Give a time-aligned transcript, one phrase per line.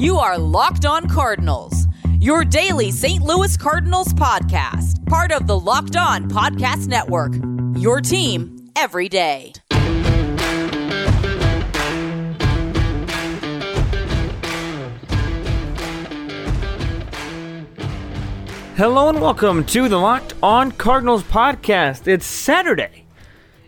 [0.00, 1.86] You are Locked On Cardinals,
[2.20, 3.22] your daily St.
[3.22, 7.34] Louis Cardinals podcast, part of the Locked On Podcast Network.
[7.76, 9.52] Your team every day.
[18.78, 22.08] Hello and welcome to the Locked On Cardinals podcast.
[22.08, 23.04] It's Saturday.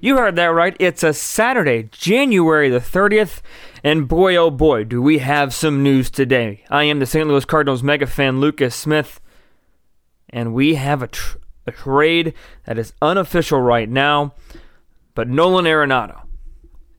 [0.00, 0.74] You heard that right.
[0.80, 3.42] It's a Saturday, January the 30th.
[3.84, 6.64] And boy, oh boy, do we have some news today.
[6.70, 7.26] I am the St.
[7.26, 9.20] Louis Cardinals mega fan, Lucas Smith.
[10.30, 14.34] And we have a, tr- a trade that is unofficial right now.
[15.14, 16.22] But Nolan Arenado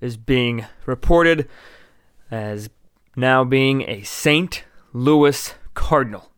[0.02, 1.48] is being reported
[2.30, 2.70] as
[3.16, 4.64] now being a St.
[4.92, 6.32] Louis Cardinal.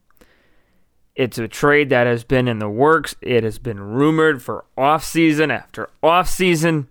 [1.15, 3.15] It's a trade that has been in the works.
[3.21, 6.87] It has been rumored for offseason after offseason.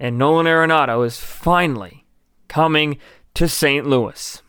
[0.00, 2.01] And Nolan Arenado is finally
[2.52, 2.98] coming
[3.32, 3.86] to St.
[3.86, 4.42] Louis.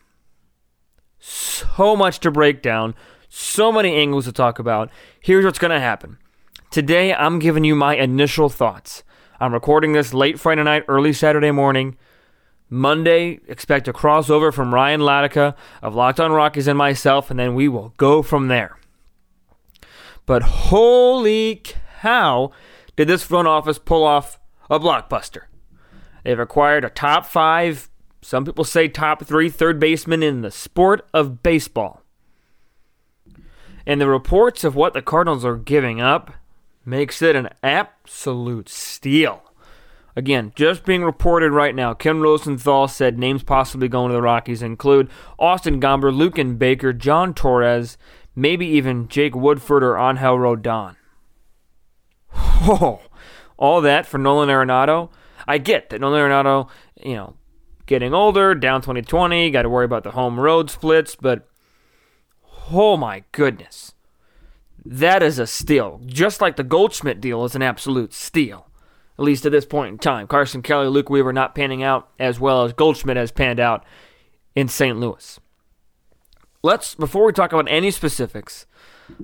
[1.20, 2.96] So much to break down,
[3.30, 4.90] so many angles to talk about.
[5.22, 6.18] Here's what's going to happen.
[6.70, 9.04] Today, I'm giving you my initial thoughts.
[9.40, 11.96] I'm recording this late Friday night, early Saturday morning.
[12.70, 17.56] Monday, expect a crossover from Ryan Latica of Locked On Rockies and myself, and then
[17.56, 18.78] we will go from there.
[20.26, 21.62] But holy
[22.02, 22.52] cow,
[22.98, 25.44] did this front office pull off a blockbuster?
[26.26, 27.90] They've acquired a top five,
[28.24, 32.02] some people say top three third baseman in the sport of baseball.
[33.86, 36.32] And the reports of what the Cardinals are giving up
[36.86, 39.44] makes it an absolute steal.
[40.16, 41.94] Again, just being reported right now.
[41.94, 47.34] Ken Rosenthal said names possibly going to the Rockies include Austin Gomber, Luken Baker, John
[47.34, 47.98] Torres,
[48.36, 50.96] maybe even Jake Woodford or Angel Rondón.
[52.36, 53.02] Oh,
[53.58, 55.10] all that for Nolan Arenado.
[55.48, 56.70] I get that Nolan Arenado,
[57.04, 57.36] you know,
[57.86, 61.48] getting older, down 2020, got to worry about the home road splits, but
[62.72, 63.94] oh my goodness.
[64.86, 66.02] That is a steal.
[66.06, 68.68] Just like the Goldschmidt deal is an absolute steal
[69.18, 70.28] at least at this point in time.
[70.28, 73.86] Carson Kelly, Luke Weaver not panning out as well as Goldschmidt has panned out
[74.56, 75.00] in St.
[75.00, 75.40] Louis.
[76.62, 78.66] Let's before we talk about any specifics,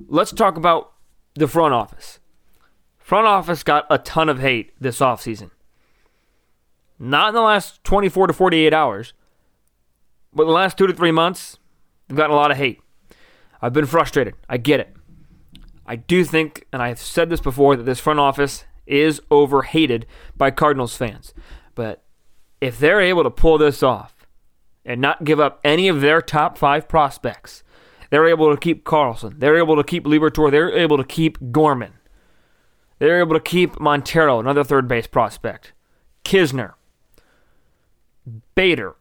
[0.08, 0.92] let's talk about
[1.34, 2.20] the front office.
[2.98, 5.50] Front office got a ton of hate this offseason.
[7.02, 9.14] Not in the last 24 to 48 hours,
[10.34, 11.58] but the last 2 to 3 months,
[12.06, 12.80] they've gotten a lot of hate.
[13.62, 14.34] I've been frustrated.
[14.48, 14.94] I get it.
[15.86, 20.06] I do think, and I've said this before, that this front office is overhated
[20.36, 21.32] by Cardinals fans.
[21.74, 22.04] But
[22.60, 24.26] if they're able to pull this off
[24.84, 27.64] and not give up any of their top five prospects,
[28.10, 29.36] they're able to keep Carlson.
[29.38, 30.50] They're able to keep Liberatore.
[30.50, 31.94] They're able to keep Gorman.
[32.98, 35.72] They're able to keep Montero, another third base prospect.
[36.24, 36.74] Knizner.
[38.54, 38.96] Bader.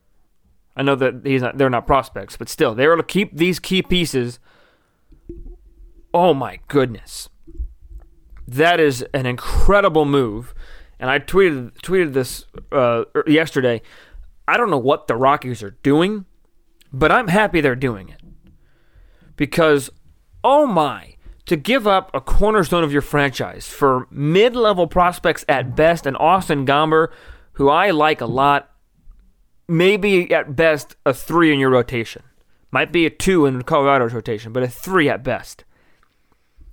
[0.76, 3.60] I know that he's not, they're not prospects, but still, they're able to keep these
[3.60, 4.40] key pieces.
[6.14, 7.30] Oh my goodness
[8.50, 10.54] that is an incredible move.
[11.00, 13.82] And I tweeted tweeted this uh, er, yesterday.
[14.48, 16.26] I don't know what the Rockies are doing,
[16.92, 18.22] but I'm happy they're doing it
[19.36, 19.90] because
[20.44, 21.16] oh my,
[21.46, 26.66] to give up a cornerstone of your franchise for mid-level prospects at best, and Austin
[26.66, 27.10] Gomber,
[27.54, 28.72] who I like a lot,
[29.70, 32.24] maybe at best a three in your rotation,
[32.72, 35.64] might be a two in Colorado's rotation, but a three at best.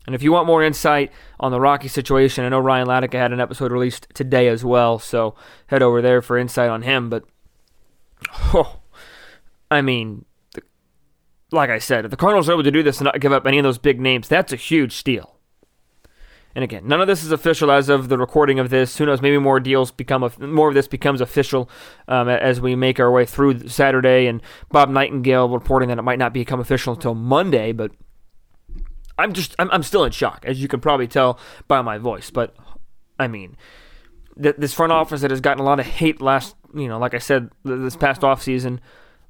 [0.07, 3.33] And if you want more insight on the Rocky situation, I know Ryan Latica had
[3.33, 5.35] an episode released today as well, so
[5.67, 7.11] head over there for insight on him.
[7.11, 7.25] But,
[8.55, 8.81] oh,
[9.69, 10.25] I mean,
[11.51, 13.47] like I said, if the Cardinals are able to do this and not give up
[13.47, 15.36] any of those big names, that's a huge steal.
[16.57, 18.97] And again, none of this is official as of the recording of this.
[18.97, 19.21] Who knows?
[19.21, 21.69] Maybe more deals become more of this becomes official
[22.09, 24.27] um, as we make our way through Saturday.
[24.27, 24.41] And
[24.73, 27.93] Bob Nightingale reporting that it might not become official until Monday, but
[29.19, 32.31] I'm just I'm, I'm still in shock, as you can probably tell by my voice.
[32.31, 32.57] But
[33.19, 33.59] I mean,
[34.43, 37.13] th- this front office that has gotten a lot of hate last, you know, like
[37.13, 38.81] I said, this past off season,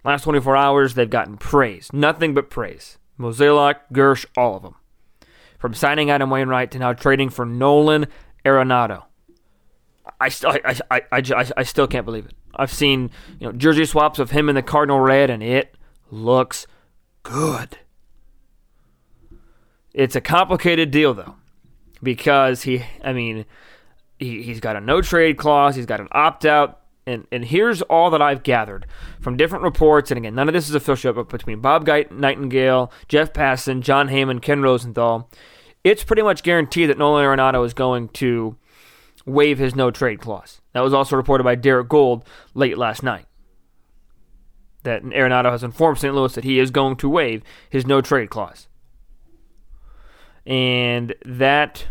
[0.05, 2.99] last 24 hours, they've gotten praise, nothing but praise.
[3.19, 4.77] Mozeliak, Girsch, all of them.
[5.67, 8.07] From signing Adam Wainwright to now trading for Nolan
[8.45, 9.03] Arenado.
[10.21, 12.35] I still, I, I, I, I, I still can't believe it.
[12.55, 13.11] I've seen,
[13.41, 15.75] you know, jersey swaps of him in the Cardinal red, and it
[16.09, 16.69] looks
[17.25, 17.79] good.
[19.93, 21.35] It's a complicated deal though,
[22.01, 23.45] because he, I mean,
[24.21, 27.83] he, he's got a no trade clause, he's got an opt out, and and here's
[27.83, 28.87] all that I've gathered
[29.21, 33.33] from different reports, and again, none of this is official, but between Bob Nightingale, Jeff
[33.33, 35.29] Passan, Jon Heyman, Ken Rosenthal,
[35.87, 38.57] it's pretty much guaranteed that Nolan Arenado is going to
[39.25, 40.61] waive his no trade clause.
[40.73, 42.25] That was also reported by Derrick Goold
[42.55, 43.27] late last night.
[44.83, 46.15] that Arenado has informed St.
[46.15, 48.67] Louis that he is going to waive his no trade clause.
[50.45, 51.87] And that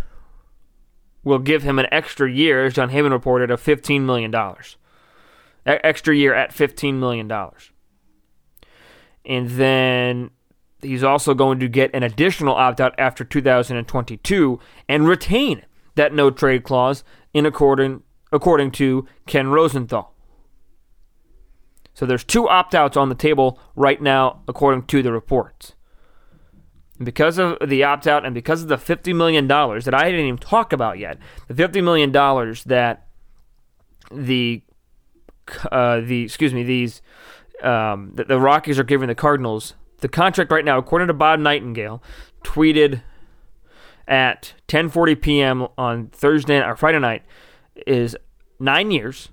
[1.24, 4.34] will give him an extra year, as Jon Heyman reported, of $15 million.
[5.66, 7.32] extra year at $15 million.
[9.26, 10.32] And then
[10.86, 15.64] he's also going to get an additional opt out after 2022 and retain
[15.96, 17.04] that no trade clause
[17.34, 20.14] in according, according to Ken Rosenthal.
[21.94, 25.74] So there's two opt outs on the table right now, according to the reports.
[27.02, 30.38] Because of the opt out and because of the $50 million that I didn't even
[30.38, 31.18] talk about yet,
[31.48, 32.12] the $50 million
[32.66, 33.08] that
[34.12, 34.62] the
[35.72, 37.02] uh, the excuse me these
[37.62, 41.40] um, the, the Rockies are giving the Cardinals the contract right now, according to Bob
[41.40, 42.04] Nightingale,
[42.44, 43.02] tweeted
[44.08, 45.68] at 10:40 p.m.
[45.80, 47.24] on Thursday or Friday night,
[47.88, 48.16] is
[48.60, 49.30] nine years,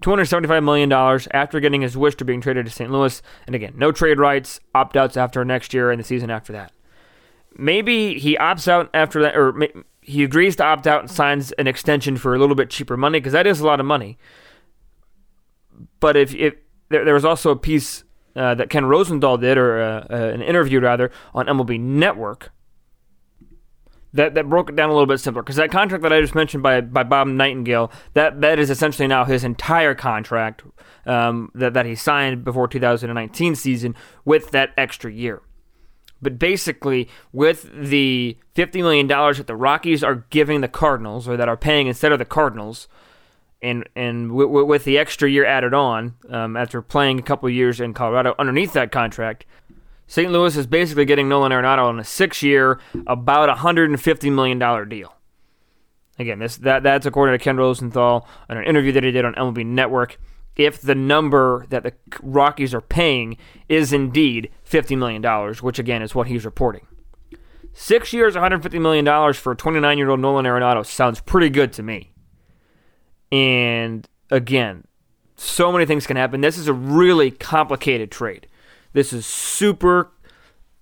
[0.00, 2.90] 275 million dollars after getting his wish to being traded to St.
[2.90, 6.54] Louis, and again, no trade rights, opt outs after next year and the season after
[6.54, 6.72] that.
[7.58, 9.68] Maybe he opts out after that, or
[10.00, 13.20] he agrees to opt out and signs an extension for a little bit cheaper money
[13.20, 14.16] because that is a lot of money.
[16.00, 16.54] But if, if
[16.88, 18.04] there, there was also a piece
[18.36, 22.52] uh, that Ken Rosenthal did, or uh, uh, an interview rather, on MLB Network.
[24.14, 26.34] That, that broke it down a little bit simpler because that contract that I just
[26.34, 30.62] mentioned by, by Bob Nightingale that, that is essentially now his entire contract
[31.04, 33.94] um, that, that he signed before 2019 season
[34.24, 35.42] with that extra year.
[36.20, 41.48] But basically, with the $50 million that the Rockies are giving the Cardinals, or that
[41.48, 42.88] are paying instead of the Cardinals,
[43.62, 47.48] and and w- w- with the extra year added on um, after playing a couple
[47.50, 49.44] years in Colorado underneath that contract,
[50.06, 50.30] St.
[50.32, 55.14] Louis is basically getting Nolan Arenado on a six-year, about $150 million deal.
[56.18, 59.34] Again, this that that's according to Ken Rosenthal in an interview that he did on
[59.34, 60.18] MLB Network.
[60.56, 63.36] If the number that the Rockies are paying
[63.68, 65.22] is indeed $50 million,
[65.62, 66.88] which again is what he's reporting.
[67.72, 71.84] Six years, $150 million for a 29 year old Nolan Arenado sounds pretty good to
[71.84, 72.12] me.
[73.30, 74.84] And again,
[75.36, 76.40] so many things can happen.
[76.40, 78.46] This is a really complicated trade.
[78.92, 80.10] This is super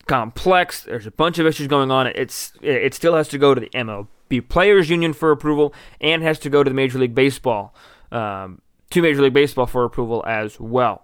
[0.06, 0.82] complex.
[0.82, 2.06] There's a bunch of issues going on.
[2.06, 6.38] It's it still has to go to the MLB Players Union for approval and has
[6.40, 7.75] to go to the Major League Baseball,
[8.12, 11.02] um, to Major League Baseball for approval as well.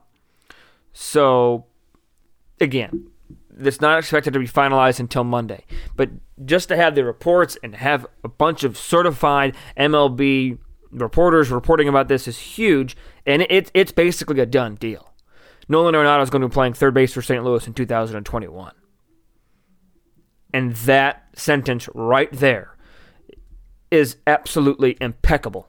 [0.93, 1.67] So,
[2.61, 3.11] again,
[3.59, 5.65] it's not expected to be finalized until Monday.
[5.97, 6.11] But
[6.45, 10.59] just to have the reports and have a bunch of certified MLB
[10.93, 12.97] reporters reporting about this is huge,
[13.27, 15.13] and it, it's basically a done deal.
[15.69, 17.43] Nolan Arenado is going to be playing third base for St.
[17.43, 18.73] Louis in 2021.
[20.53, 22.77] And that sentence right there
[23.91, 25.69] is absolutely impeccable.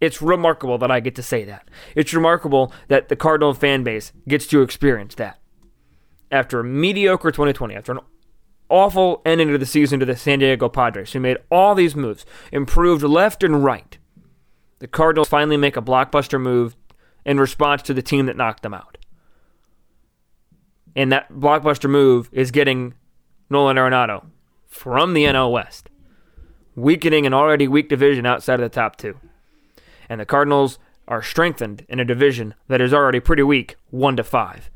[0.00, 1.68] It's remarkable that I get to say that.
[1.94, 5.38] It's remarkable that the Cardinal fan base gets to experience that.
[6.30, 8.00] After a mediocre 2020, after an
[8.68, 12.26] awful ending to the season to the San Diego Padres, who made all these moves,
[12.50, 13.98] improved left and right,
[14.78, 16.76] the Cardinals finally make a blockbuster move
[17.24, 18.98] in response to the team that knocked them out.
[20.96, 22.94] And that blockbuster move is getting
[23.50, 24.26] Nolan Arenado
[24.66, 25.88] from the NL West,
[26.74, 29.18] weakening an already weak division outside of the top two.
[30.08, 34.24] And the Cardinals are strengthened in a division that is already pretty weak, one to
[34.24, 34.70] five.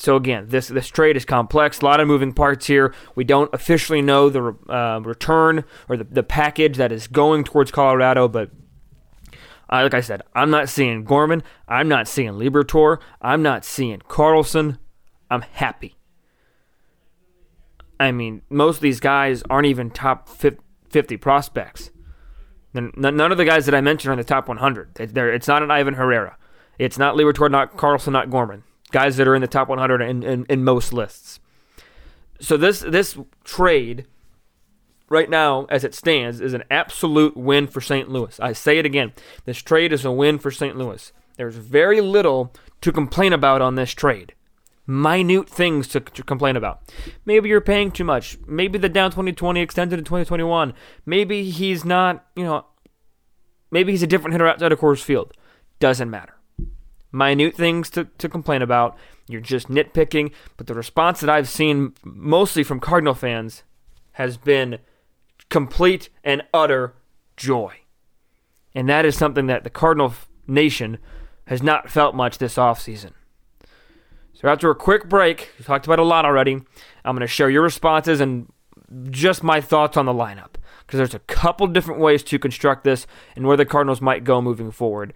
[0.00, 1.80] So again, this this trade is complex.
[1.80, 2.94] A lot of moving parts here.
[3.14, 7.70] We don't officially know the uh, return or the, the package that is going towards
[7.70, 8.50] Colorado, but
[9.70, 11.42] uh, like I said, I'm not seeing Gorman.
[11.68, 12.98] I'm not seeing Liberatore.
[13.20, 14.78] I'm not seeing Carlson.
[15.30, 15.96] I'm happy.
[18.00, 21.90] I mean, most of these guys aren't even top 50 prospects.
[22.72, 24.98] None of the guys that I mentioned are in the top 100.
[24.98, 26.38] It's not an Ivan Herrera.
[26.78, 30.22] It's not Liberatore, not Carlson, not Gorman guys that are in the top 100 in,
[30.22, 31.40] in, in most lists.
[32.40, 34.06] So this this trade
[35.08, 38.08] right now, as it stands, is an absolute win for St.
[38.08, 38.38] Louis.
[38.40, 39.12] I say it again.
[39.44, 40.76] This trade is a win for St.
[40.76, 41.12] Louis.
[41.36, 44.34] There's very little to complain about on this trade.
[44.86, 46.80] Minute things to, to, complain about.
[47.24, 48.38] Maybe you're paying too much.
[48.46, 50.74] Maybe the down 2020 extended to 2021.
[51.06, 52.66] Maybe he's not, you know,
[53.70, 55.32] maybe he's a different hitter outside of Coors Field.
[55.78, 56.39] Doesn't matter
[57.12, 58.96] minute things to, to complain about.
[59.28, 60.32] You're just nitpicking.
[60.56, 63.62] But the response that I've seen mostly from Cardinal fans
[64.12, 64.78] has been
[65.48, 66.94] complete and utter
[67.36, 67.80] joy.
[68.74, 70.14] And that is something that the Cardinal
[70.46, 70.98] Nation
[71.46, 73.12] has not felt much this offseason.
[74.32, 76.54] So after a quick break, we talked about a lot already.
[77.04, 78.50] I'm going to share your responses and
[79.10, 80.54] just my thoughts on the lineup
[80.86, 84.40] because there's a couple different ways to construct this and where the Cardinals might go
[84.40, 85.12] moving forward.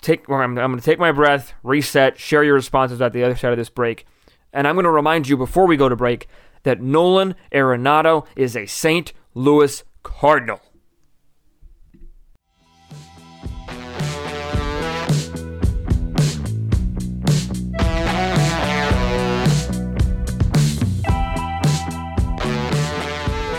[0.00, 0.28] Take.
[0.28, 3.52] I'm, I'm going to take my breath, reset, share your responses at the other side
[3.52, 4.06] of this break,
[4.52, 6.28] and I'm going to remind you before we go to break
[6.64, 9.12] that Nolan Arenado is a St.
[9.34, 10.60] Louis Cardinal.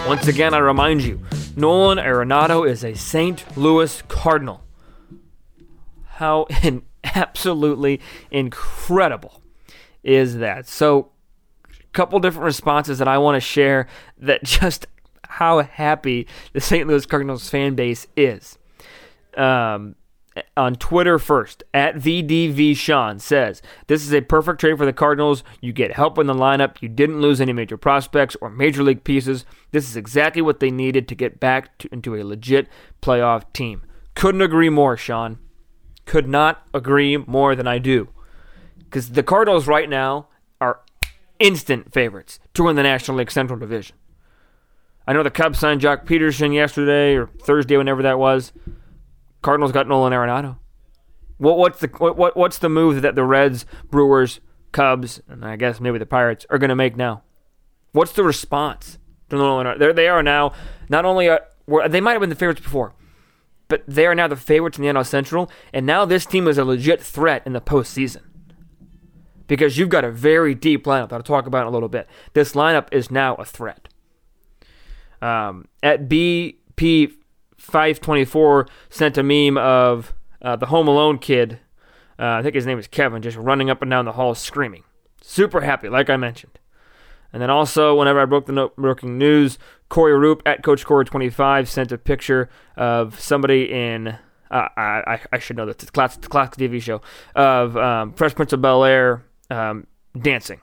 [0.07, 1.19] Once again, I remind you,
[1.57, 3.57] Nolan Arenado is a St.
[3.57, 4.66] Louis Cardinal.
[6.17, 9.41] How in absolutely incredible
[10.03, 10.67] is that?
[10.67, 11.11] So,
[11.69, 14.87] a couple different responses that I want to share that just
[15.27, 16.87] how happy the St.
[16.87, 18.57] Louis Cardinals fan base is.
[19.35, 19.95] Um,
[20.55, 25.43] on Twitter first, at VDV Sean says, This is a perfect trade for the Cardinals.
[25.61, 26.81] You get help in the lineup.
[26.81, 29.45] You didn't lose any major prospects or major league pieces.
[29.71, 32.67] This is exactly what they needed to get back to, into a legit
[33.01, 33.83] playoff team.
[34.15, 35.37] Couldn't agree more, Sean.
[36.07, 38.07] Could not agree more than I do.
[38.79, 40.79] Because the Cardinals right now are
[41.37, 43.95] instant favorites to win the National League Central Division.
[45.05, 48.51] I know the Cubs signed Joc Pederson yesterday or Thursday, whenever that was.
[49.41, 50.57] Cardinals got Nolan Arenado.
[51.37, 54.39] What what's the what, what what's the move that the Reds, Brewers,
[54.71, 57.23] Cubs, and I guess maybe the Pirates are going to make now?
[57.91, 58.97] What's the response
[59.29, 59.67] to Nolan?
[59.67, 59.95] Arenado?
[59.95, 60.53] They are now
[60.89, 61.41] not only are,
[61.87, 62.93] they might have been the favorites before,
[63.67, 66.57] but they are now the favorites in the NL Central, and now this team is
[66.57, 68.21] a legit threat in the postseason
[69.47, 72.07] because you've got a very deep lineup that I'll talk about in a little bit.
[72.33, 73.87] This lineup is now a threat.
[75.21, 77.13] Um, at BP
[77.57, 81.59] 524 sent a meme of uh, the Home Alone kid.
[82.19, 84.83] Uh, I think his name is Kevin, just running up and down the hall screaming.
[85.21, 86.56] Super happy, like I mentioned.
[87.37, 91.91] And then also, whenever I broke the broken news, Corey Roop at Coach Corey25 sent
[91.91, 94.17] a picture of somebody in.
[94.49, 96.99] Uh, I, I should know that it's classic, classic TV show
[97.35, 99.85] of um, Fresh Prince of Bel Air um,
[100.19, 100.61] dancing.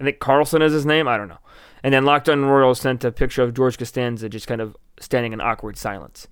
[0.00, 1.06] I think Carlson is his name.
[1.06, 1.40] I don't know.
[1.82, 5.34] And then Locked On Royals sent a picture of George Costanza just kind of standing
[5.34, 6.26] in awkward silence.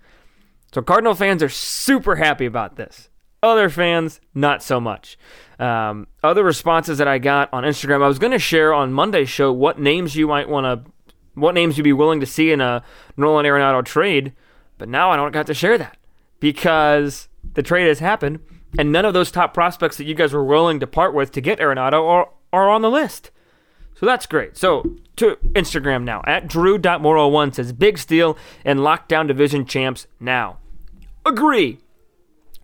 [0.72, 3.10] So Cardinal fans are super happy about this.
[3.42, 5.18] Other fans, not so much.
[5.58, 9.28] Um, other responses that I got on Instagram, I was going to share on Monday's
[9.28, 10.90] show what names you might want to,
[11.34, 12.84] what names you'd be willing to see in a
[13.16, 14.32] Nolan Arenado trade,
[14.78, 15.96] but now I don't got to share that
[16.38, 18.40] because the trade has happened,
[18.78, 21.40] and none of those top prospects that you guys were willing to part with to
[21.40, 23.30] get Arenado are, are on the list.
[23.94, 24.56] So that's great.
[24.56, 30.58] So to Instagram now at drew.moro1 says big steal and lockdown division champs now.
[31.24, 31.78] Agree.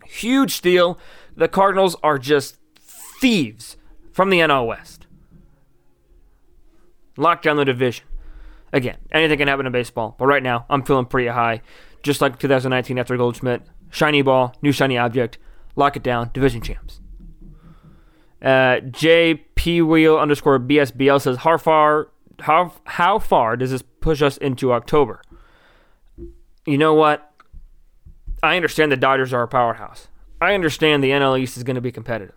[0.09, 0.99] Huge steal.
[1.37, 2.57] The Cardinals are just
[3.21, 3.77] thieves
[4.11, 5.07] from the NL West.
[7.19, 8.07] Lock down the division.
[8.73, 11.61] Again, anything can happen in baseball, but right now I'm feeling pretty high.
[12.03, 13.63] Just like 2019 after Goldschmidt.
[13.91, 15.39] Shiny ball, new shiny object.
[15.77, 17.01] Lock it down, division champs.
[18.41, 22.09] Uh, JP Wheel underscore BSBL says, how far,
[22.41, 25.23] how, how far does this push us into October?
[26.67, 27.28] You know what?
[28.43, 30.09] I understand the Dodgers are a powerhouse.
[30.41, 32.35] I understand the NL East is going to be competitive.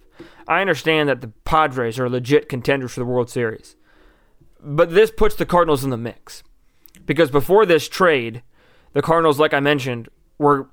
[0.48, 3.76] I understand that the Padres are legit contenders for the World Series.
[4.60, 6.44] But this puts the Cardinals in the mix.
[7.06, 8.44] Because before this trade,
[8.94, 10.70] the Cardinals, like I mentioned, were,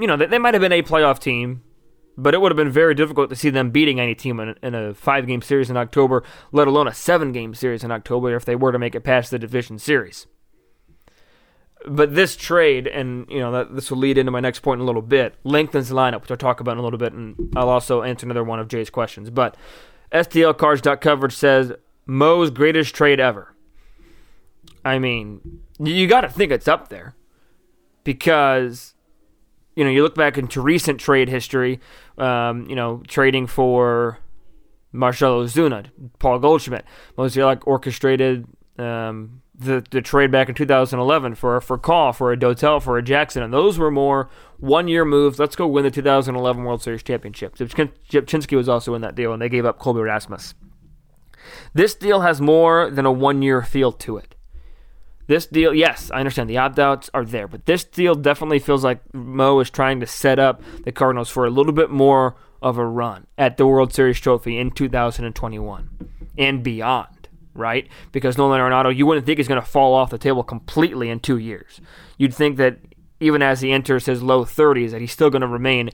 [0.00, 1.62] you know, they, might have been a playoff team,
[2.16, 4.74] but it would have been very difficult to see them beating any team in, in
[4.74, 6.22] a five game series in October,
[6.52, 9.30] let alone a seven game series in October if they were to make it past
[9.30, 10.26] the division series.
[11.86, 14.82] But this trade, and you know that this will lead into my next point in
[14.82, 17.52] a little bit, lengthens the lineup, which I'll talk about in a little bit, and
[17.54, 19.30] I'll also answer another one of Jay's questions.
[19.30, 19.56] But
[20.12, 21.72] STLcards.coverage says
[22.06, 23.54] Mo's greatest trade ever.
[24.84, 27.14] I mean, you got to think it's up there
[28.04, 28.94] because
[29.76, 31.80] you know, you look back into recent trade history,
[32.16, 34.18] um, you know, trading for
[34.90, 36.86] Marcell Ozuna, Paul Goldschmidt.
[37.16, 38.46] Mozeliak orchestrated
[38.78, 43.02] um, the the trade back in 2011 for for Call, for a Dotel, for a
[43.02, 45.38] Jackson, and those were more one year moves.
[45.38, 47.56] Let's go win the 2011 World Series championship.
[47.56, 50.54] Rzepczynski was also in that deal, and they gave up Colby Rasmus.
[51.74, 54.34] This deal has more than a one year feel to it.
[55.28, 58.84] This deal, yes, I understand the opt outs are there, but this deal definitely feels
[58.84, 62.78] like Mo is trying to set up the Cardinals for a little bit more of
[62.78, 65.90] a run at the World Series trophy in 2021
[66.38, 67.08] and beyond,
[67.56, 67.88] right?
[68.12, 71.20] Because Nolan Arenado, you wouldn't think he's going to fall off the table completely in
[71.20, 71.80] two years.
[72.18, 72.78] You'd think that
[73.20, 75.90] even as he enters his low 30s, that he's still going to remain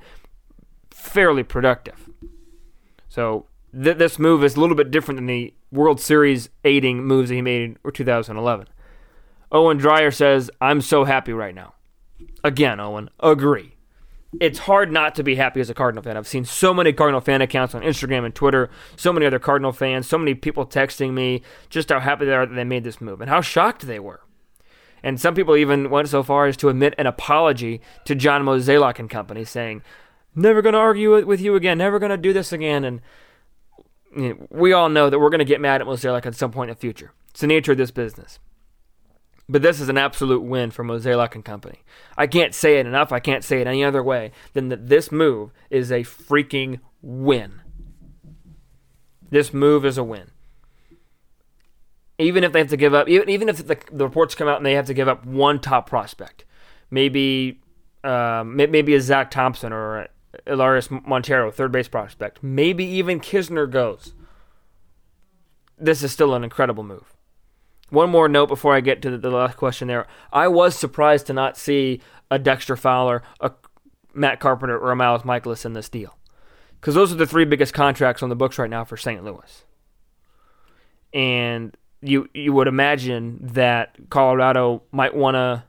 [0.91, 2.09] fairly productive.
[3.09, 7.29] So th- this move is a little bit different than the World Series aiding moves
[7.29, 8.69] that he made in 2011.
[9.51, 11.75] Owen Dreyer says, I'm so happy right now.
[12.43, 13.77] Again, Owen, agree.
[14.41, 16.17] It's hard not to be happy as a Cardinal fan.
[16.17, 19.73] I've seen so many Cardinal fan accounts on Instagram and Twitter, so many other Cardinal
[19.73, 23.01] fans, so many people texting me just how happy they are that they made this
[23.01, 24.21] move and how shocked they were.
[25.03, 28.99] And some people even went so far as to admit an apology to John Mozeliak
[28.99, 29.83] and company, saying,
[30.35, 31.79] "Never going to argue with you again.
[31.79, 33.01] Never going to do this again." And
[34.17, 36.53] you know, we all know that we're going to get mad at Mozeliak at some
[36.53, 37.13] point in the future.
[37.31, 38.39] It's the nature of this business.
[39.53, 41.81] But this is an absolute win for Mozeliak and company.
[42.17, 43.13] I can't say it enough.
[43.13, 47.61] I can't say it any other way than that this move is a freaking win.
[49.31, 50.31] This move is a win
[52.19, 54.57] even if they have to give up, even, even if the, the reports come out
[54.57, 56.45] and they have to give up one top prospect,
[56.91, 57.61] maybe
[58.05, 60.09] um, maybe a Zack Thompson or
[60.47, 64.15] Elehuris Montero, third base prospect, maybe even Knizner goes.
[65.79, 67.13] This is still an incredible move.
[67.93, 70.07] One more note before I get to the, last question there.
[70.33, 73.53] I was surprised to not see a Dexter Fowler, a
[74.15, 76.17] Matt Carpenter, or a Miles Mikolas in this deal.
[76.81, 79.23] Because those are the three biggest contracts on the books right now for St.
[79.23, 79.65] Louis.
[81.13, 85.65] And you you would imagine that Colorado might want to,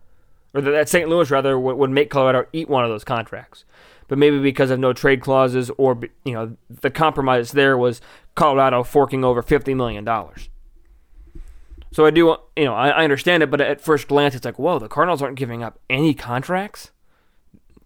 [0.54, 1.10] or that St.
[1.10, 3.66] Louis rather would, would make Colorado eat one of those contracts.
[4.08, 8.00] But maybe because of no trade clauses or you know the compromise there was
[8.34, 10.48] Colorado forking over fifty million dollars.
[11.94, 14.60] So I do you know I, I understand it, but at first glance it's like
[14.60, 16.92] whoa the Cardinals aren't giving up any contracts,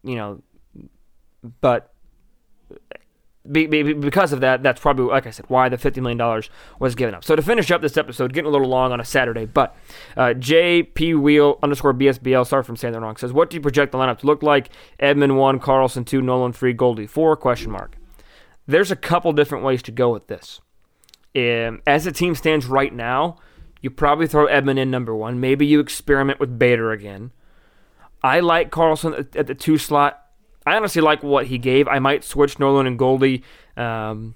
[0.03, 0.41] you know,
[1.61, 1.93] but
[3.51, 6.43] be, be, because of that, that's probably, like I said, why the $50 million
[6.79, 7.23] was given up.
[7.23, 9.75] So to finish up this episode, getting a little long on a Saturday, but
[10.15, 13.91] uh, JP Wheel underscore BSBL, sorry I'm saying that wrong, says, what do you project
[13.91, 14.69] the lineup to look like?
[14.99, 17.97] Edman 1, Carlson 2, Nolan 3, Goldie 4, question mark.
[18.65, 20.59] There's a couple different ways to go with this.
[21.35, 23.37] Um, as the team stands right now,
[23.81, 25.39] you probably throw Edman in number one.
[25.39, 27.31] Maybe you experiment with Bader again.
[28.23, 30.27] I like Carlson at the two slot
[30.67, 31.87] I honestly like what he gave.
[31.87, 33.41] I might switch Nolan and Goldie.
[33.77, 34.35] Um,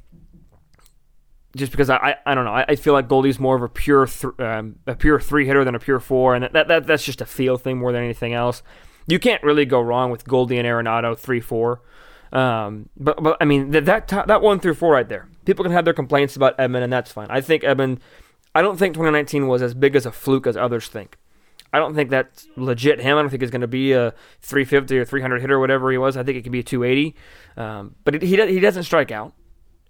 [1.57, 3.67] just because I, I, I, don't know I, I, feel like Goldie's more of a
[3.67, 7.03] pure th- um, a pure three hitter than a pure four, and that, that that's
[7.03, 8.63] just a feel thing more than anything else.
[9.07, 11.81] You can't really go wrong with Goldie and Arenado three four.
[12.31, 15.27] Um, but but I mean that that that one through four right there.
[15.43, 17.27] People can have their complaints about Edman, and that's fine.
[17.29, 17.99] I think Edman.
[18.53, 21.17] I don't think 2019 was as big as a fluke as others think.
[21.73, 23.17] I don't think that's legit him.
[23.17, 25.97] I don't think he's going to be a 350 or 300 hitter, or whatever he
[25.97, 26.17] was.
[26.17, 27.15] I think it could be a 280.
[27.55, 29.33] Um, but it, he he doesn't strike out.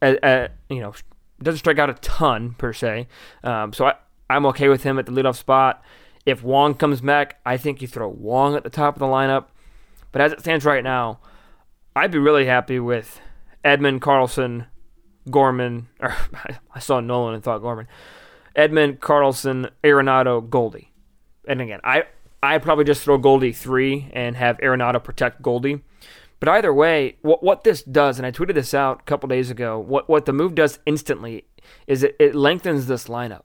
[0.02, 0.94] At, at, you know,
[1.42, 3.08] doesn't strike out a ton per se.
[3.44, 3.96] Um, so I
[4.30, 5.84] I'm okay with him at the leadoff spot.
[6.26, 9.48] If Wong comes back, I think you throw Wong at the top of the lineup.
[10.12, 11.20] But as it stands right now,
[11.96, 13.20] I'd be really happy with
[13.66, 14.68] Edman, Carlson,
[15.30, 15.88] Gorman.
[16.00, 16.16] Or
[16.76, 17.88] I saw Nolan and thought Gorman.
[18.56, 20.92] Edman, Carlson, Arenado, Goldie
[21.48, 22.04] and again, I
[22.44, 25.82] I probably just throw Goldie three and have Arenado protect Goldie.
[26.40, 29.52] But either way, what what this does, and I tweeted this out a couple days
[29.52, 31.46] ago, what what the move does instantly
[31.88, 33.44] is it, it lengthens this lineup.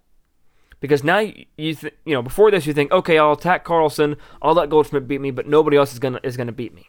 [0.81, 4.17] Because now you you, th- you know before this you think okay I'll attack Carlson
[4.43, 6.89] I'll let Goldschmidt beat me but nobody else is gonna is gonna beat me,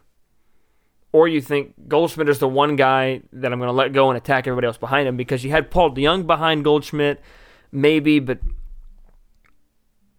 [1.11, 4.45] or you think Goldschmidt is the one guy that I'm gonna let go and attack
[4.45, 7.21] everybody else behind him because you had Paul DeJong behind Goldschmidt
[7.71, 8.39] maybe but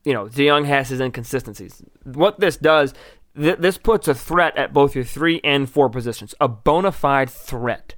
[0.05, 1.83] you know, DeJong has his inconsistencies.
[2.05, 2.95] What this does,
[3.37, 7.29] th- this puts a threat at both your three and four positions, a bona fide
[7.29, 7.95] threat.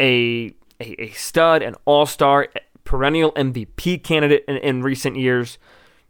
[0.00, 2.48] A, a, a stud, an all star,
[2.84, 5.58] perennial MVP candidate in, in, recent years.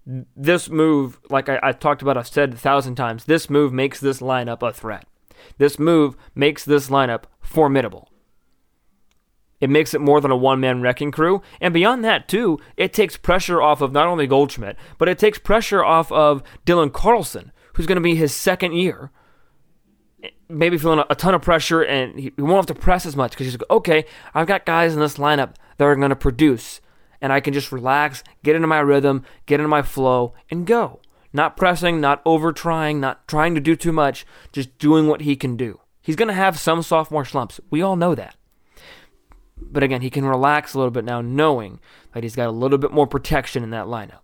[0.06, 4.00] This move, like I, I talked about, I've said a thousand times, this move makes
[4.00, 5.06] this lineup a threat.
[5.58, 8.09] This move makes this lineup formidable.
[9.60, 11.42] It makes it more than a one man wrecking crew.
[11.60, 15.38] And beyond that, too, it takes pressure off of not only Goldschmidt, but it takes
[15.38, 19.10] pressure off of Dylan Carlson, who's going to be his second year.
[20.48, 23.46] Maybe feeling a ton of pressure, and he won't have to press as much because
[23.46, 26.80] he's like, okay, I've got guys in this lineup that are going to produce,
[27.20, 31.00] and I can just relax, get into my rhythm, get into my flow, and go.
[31.32, 35.36] Not pressing, not over trying, not trying to do too much, just doing what he
[35.36, 35.80] can do.
[36.02, 37.60] He's going to have some sophomore slumps.
[37.70, 38.34] We all know that.
[39.60, 41.80] But again, he can relax a little bit now, knowing
[42.12, 44.20] that he's got a little bit more protection in that lineup.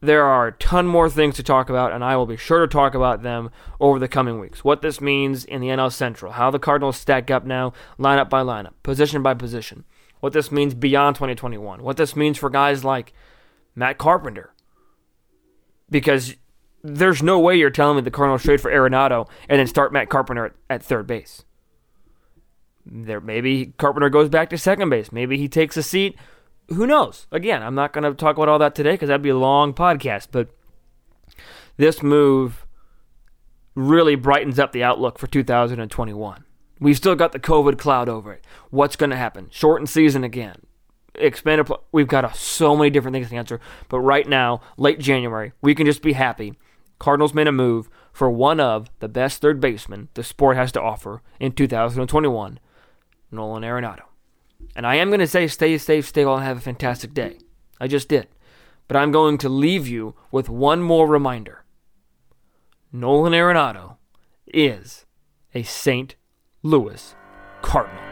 [0.00, 2.68] There are a ton more things to talk about, and I will be sure to
[2.68, 4.62] talk about them over the coming weeks.
[4.62, 8.42] What this means in the NL Central, how the Cardinals stack up now, lineup by
[8.42, 9.84] lineup, position by position.
[10.20, 11.82] What this means beyond 2021.
[11.82, 13.12] What this means for guys like
[13.74, 14.52] Matt Carpenter.
[15.90, 16.36] Because
[16.82, 20.08] there's no way you're telling me the Cardinals trade for Arenado and then start Matt
[20.08, 21.44] Carpenter at, at third base.
[22.86, 25.10] There, maybe Carpenter goes back to second base.
[25.10, 26.16] Maybe he takes a seat.
[26.68, 27.26] Who knows?
[27.32, 29.74] Again, I'm not going to talk about all that today because that'd be a long
[29.74, 30.28] podcast.
[30.30, 30.48] But
[31.76, 32.66] this move
[33.74, 36.44] really brightens up the outlook for 2021.
[36.78, 38.44] We've still got the COVID cloud over it.
[38.70, 39.48] What's going to happen?
[39.50, 40.56] Shortened season again.
[41.14, 41.66] Expanded.
[41.66, 43.60] Pl- We've got a, so many different things to answer.
[43.88, 46.54] But right now, late January, we can just be happy.
[46.98, 50.80] Cardinals made a move for one of the best third basemen the sport has to
[50.80, 52.58] offer in 2021,
[53.30, 54.04] Nolan Arenado.
[54.74, 57.38] And I am going to say stay safe, stay well, and have a fantastic day.
[57.80, 58.28] I just did.
[58.88, 61.64] But I'm going to leave you with one more reminder
[62.92, 63.96] Nolan Arenado
[64.46, 65.06] is
[65.54, 66.14] a St.
[66.62, 67.14] Louis
[67.62, 68.02] Cardinal.